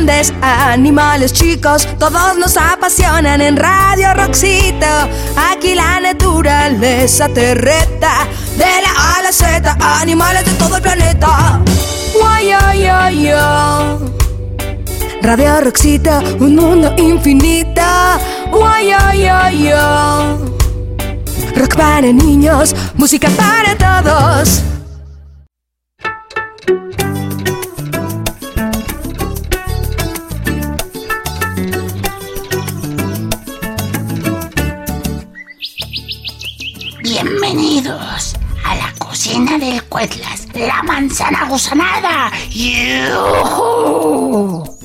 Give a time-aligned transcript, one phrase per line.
[0.00, 4.86] grandes, animales chicos, todos nos apasionan en Radio Roxito.
[5.52, 8.26] Aquí la naturaleza te reta,
[8.56, 11.60] de la A la Z, animales de todo el planeta.
[15.22, 17.82] Radio Roxito, un mundo infinito.
[21.56, 24.62] Rock para niños, música para todos.
[40.00, 42.32] Del Cuetlas, la manzana gusanada.
[42.50, 43.84] ¡Yujú!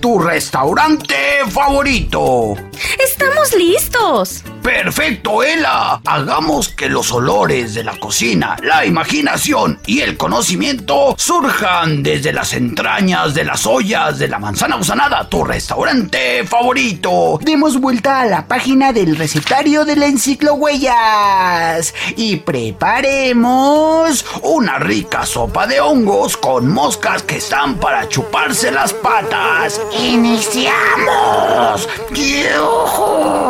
[0.00, 1.14] Tu restaurante
[1.48, 2.54] favorito.
[2.98, 4.44] ¡Estamos listos!
[4.62, 6.00] Perfecto, Ela.
[6.04, 12.52] Hagamos que los olores de la cocina, la imaginación y el conocimiento surjan desde las
[12.52, 17.38] entrañas de las ollas de la manzana gusanada, tu restaurante favorito.
[17.42, 25.66] Demos vuelta a la página del recetario de la enciclohuellas y preparemos una rica sopa
[25.66, 29.80] de hongos con moscas que están para chuparse las patas.
[29.98, 31.88] ¡Iniciamos!
[32.12, 33.48] ¡Yujú!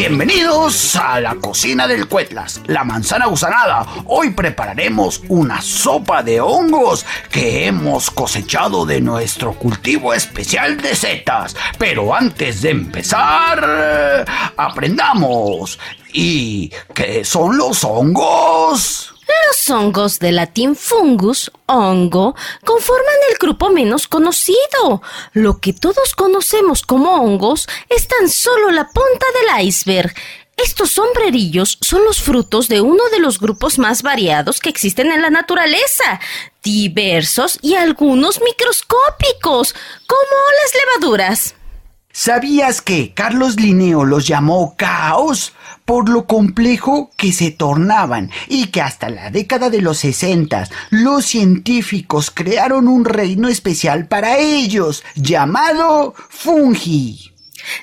[0.00, 3.86] Bienvenidos a la cocina del Cuetlas, la manzana gusanada.
[4.06, 11.54] Hoy prepararemos una sopa de hongos que hemos cosechado de nuestro cultivo especial de setas.
[11.76, 14.24] Pero antes de empezar,
[14.56, 15.78] aprendamos.
[16.14, 19.09] ¿Y qué son los hongos?
[19.48, 25.02] Los hongos de latín fungus, hongo, conforman el grupo menos conocido.
[25.32, 30.14] Lo que todos conocemos como hongos es tan solo la punta del iceberg.
[30.56, 35.22] Estos sombrerillos son los frutos de uno de los grupos más variados que existen en
[35.22, 36.20] la naturaleza,
[36.62, 39.74] diversos y algunos microscópicos,
[40.06, 41.54] como las levaduras.
[42.12, 45.54] ¿Sabías que Carlos Linneo los llamó caos
[45.84, 51.24] por lo complejo que se tornaban y que hasta la década de los 60 los
[51.24, 57.30] científicos crearon un reino especial para ellos llamado fungi?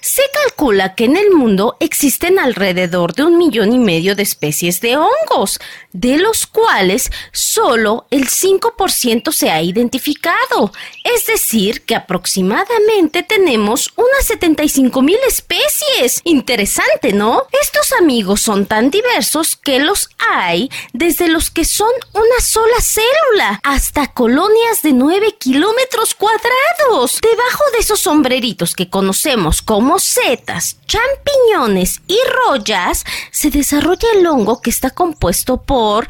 [0.01, 4.81] Se calcula que en el mundo existen alrededor de un millón y medio de especies
[4.81, 5.59] de hongos,
[5.91, 10.71] de los cuales solo el 5% se ha identificado.
[11.03, 16.21] Es decir, que aproximadamente tenemos unas 75 mil especies.
[16.23, 17.43] Interesante, ¿no?
[17.61, 23.59] Estos amigos son tan diversos que los hay desde los que son una sola célula
[23.63, 27.19] hasta colonias de 9 kilómetros cuadrados.
[27.21, 32.17] Debajo de esos sombreritos que conocemos como setas, champiñones y
[32.47, 36.07] rollas, se desarrolla el hongo que está compuesto por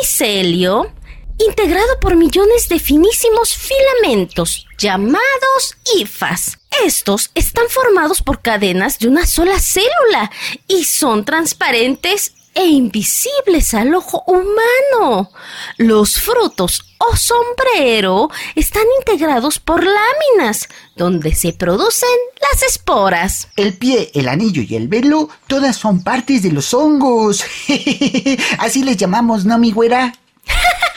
[0.00, 0.92] micelio,
[1.38, 6.58] integrado por millones de finísimos filamentos llamados hifas.
[6.84, 10.30] Estos están formados por cadenas de una sola célula
[10.68, 15.30] y son transparentes e invisibles al ojo humano.
[15.76, 22.08] Los frutos o sombrero están integrados por láminas, donde se producen
[22.40, 23.48] las esporas.
[23.56, 27.44] El pie, el anillo y el velo, todas son partes de los hongos.
[28.58, 30.14] Así les llamamos, ¿no, mi güera?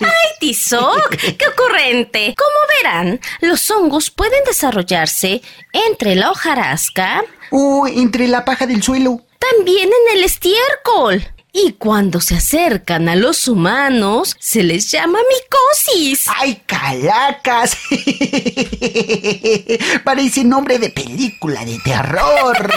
[0.00, 1.16] ¡Ay, Tizoc!
[1.16, 2.34] ¡Qué ocurrente!
[2.36, 9.20] Como verán, los hongos pueden desarrollarse entre la hojarasca o entre la paja del suelo.
[9.38, 11.26] También en el estiércol.
[11.58, 16.26] Y cuando se acercan a los humanos, se les llama micosis.
[16.36, 17.78] ¡Ay, calacas!
[20.04, 22.58] Parece nombre de película de terror.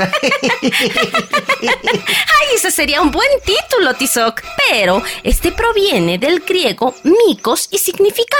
[1.62, 4.42] ¡Ay, ese sería un buen título, Tizoc!
[4.70, 8.38] Pero este proviene del griego micos y significa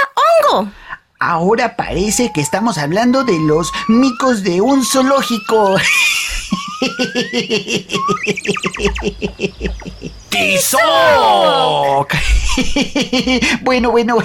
[0.48, 0.72] hongo.
[1.18, 5.76] Ahora parece que estamos hablando de los micos de un zoológico.
[10.30, 12.14] ¡Tizoc!
[13.62, 14.18] bueno, bueno.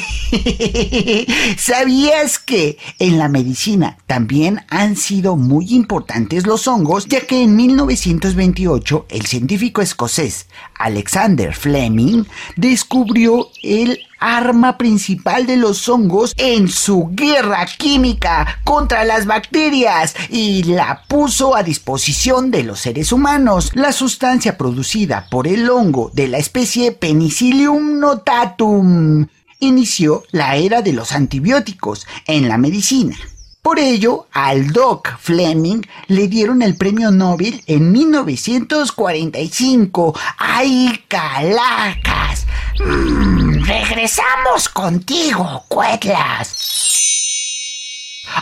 [1.57, 7.07] ¿Sabías que en la medicina también han sido muy importantes los hongos?
[7.07, 12.24] Ya que en 1928 el científico escocés Alexander Fleming
[12.56, 20.63] descubrió el arma principal de los hongos en su guerra química contra las bacterias y
[20.63, 23.72] la puso a disposición de los seres humanos.
[23.75, 29.27] La sustancia producida por el hongo de la especie Penicillium notatum
[29.60, 33.18] inició la era de los antibióticos en la medicina.
[33.66, 40.14] Por ello, al Doc Fleming le dieron el premio Nobel en 1945.
[40.38, 42.46] ¡Ay, calacas!
[42.78, 46.56] Mm, regresamos contigo, Cuetlas.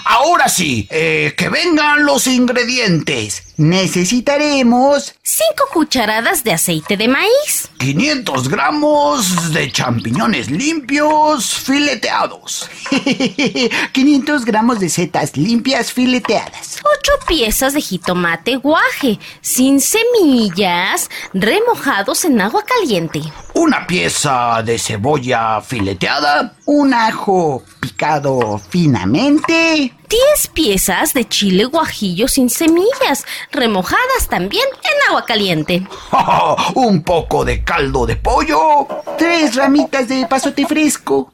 [0.05, 3.43] Ahora sí, eh, que vengan los ingredientes.
[3.57, 12.69] Necesitaremos 5 cucharadas de aceite de maíz, 500 gramos de champiñones limpios fileteados.
[13.91, 22.41] 500 gramos de setas limpias fileteadas, 8 piezas de jitomate guaje, sin semillas, remojados en
[22.41, 23.21] agua caliente,
[23.53, 26.55] Una pieza de cebolla fileteada.
[26.65, 35.25] un ajo picado finamente, 10 piezas de chile guajillo sin semillas, remojadas también en agua
[35.25, 35.87] caliente,
[36.75, 38.87] Un poco de caldo de pollo.
[39.17, 41.33] tres ramitas de pasote fresco.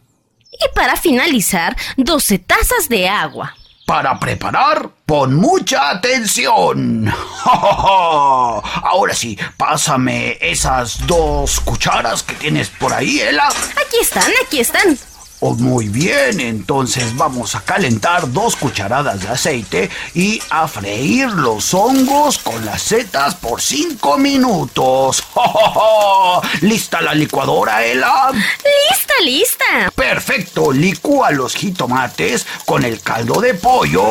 [0.50, 3.54] y para finalizar, 12 tazas de agua.
[3.86, 7.12] Para preparar, pon mucha atención.
[7.44, 13.48] Ahora sí, pásame esas dos cucharas que tienes por ahí, Ela.
[13.48, 14.98] Aquí están, aquí están.
[15.42, 21.74] Oh, muy bien, entonces vamos a calentar dos cucharadas de aceite y a freír los
[21.74, 25.24] hongos con las setas por cinco minutos.
[26.62, 28.34] ¿Lista la licuadora, Ela?
[28.34, 29.92] Lista, lista.
[29.96, 34.06] Perfecto, licúa los jitomates con el caldo de pollo.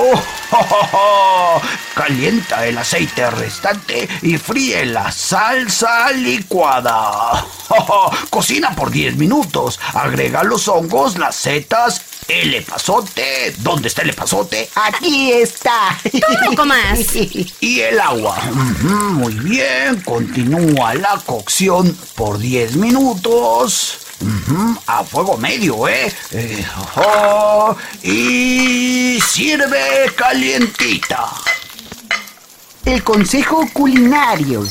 [1.95, 7.45] Calienta el aceite restante y fríe la salsa licuada.
[8.31, 9.79] Cocina por 10 minutos.
[9.93, 13.55] Agrega los hongos, las setas, el epazote.
[13.59, 14.69] ¿Dónde está el epazote?
[14.75, 15.99] Aquí está.
[16.13, 16.99] Un poco más.
[17.61, 18.39] Y el agua.
[18.83, 23.99] Muy bien, continúa la cocción por 10 minutos.
[24.87, 26.13] A fuego medio, ¿eh?
[26.33, 26.67] Eh,
[26.97, 31.29] ojo, y sirve calientita.
[32.85, 34.65] El consejo culinario.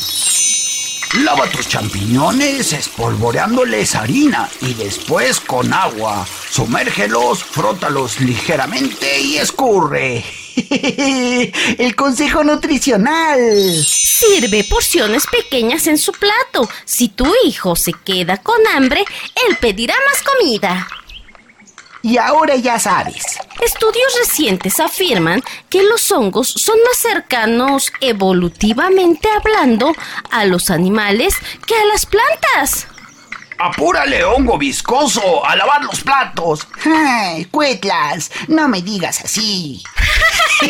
[1.14, 6.28] Lava tus champiñones espolvoreándoles harina y después con agua.
[6.50, 10.26] Sumérgelos, frótalos ligeramente y escurre.
[11.78, 13.40] El consejo nutricional.
[13.84, 16.70] Sirve porciones pequeñas en su plato.
[16.84, 19.06] Si tu hijo se queda con hambre,
[19.48, 20.88] él pedirá más comida.
[22.02, 23.24] Y ahora ya sabes.
[23.62, 29.94] Estudios recientes afirman que los hongos son más cercanos evolutivamente hablando
[30.32, 31.36] a los animales
[31.66, 32.88] que a las plantas.
[33.60, 36.68] Apúrale, hongo viscoso, a lavar los platos.
[36.86, 39.84] Ay, Cuetlas, no me digas así.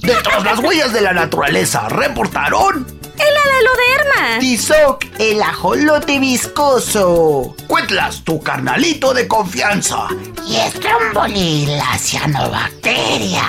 [0.00, 4.38] De tras las huellas de la naturaleza reportaron El alaloderma.
[4.40, 7.54] Tizoc, el ajolote viscoso.
[7.66, 10.08] Cuetlas, tu carnalito de confianza.
[10.46, 13.42] Y Stromboli, la cianobacteria.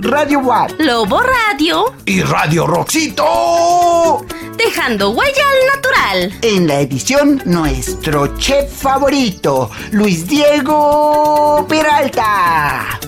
[0.00, 0.72] Radio Watt.
[0.78, 4.24] Lobo Radio, Y Radio Roxito.
[4.56, 6.38] dejando huella al natural.
[6.42, 12.98] En la edición, nuestro chef favorito, Luis Diego Peralta.